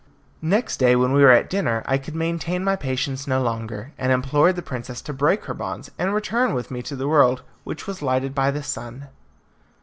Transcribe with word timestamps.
Next 0.41 0.77
day, 0.77 0.95
when 0.95 1.13
we 1.13 1.21
were 1.21 1.29
at 1.29 1.47
dinner, 1.47 1.83
I 1.85 1.99
could 1.99 2.15
maintain 2.15 2.63
my 2.63 2.75
patience 2.75 3.27
no 3.27 3.39
longer, 3.39 3.91
and 3.99 4.11
implored 4.11 4.55
the 4.55 4.63
princess 4.63 4.99
to 5.03 5.13
break 5.13 5.43
her 5.45 5.53
bonds, 5.53 5.91
and 5.99 6.11
return 6.11 6.55
with 6.55 6.71
me 6.71 6.81
to 6.81 6.95
the 6.95 7.07
world 7.07 7.43
which 7.65 7.85
was 7.85 8.01
lighted 8.01 8.33
by 8.33 8.49
the 8.49 8.63
sun. 8.63 9.09